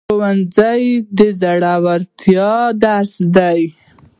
[0.09, 0.83] ښوونځی
[1.17, 2.53] د زړورتیا
[2.83, 3.61] درس دی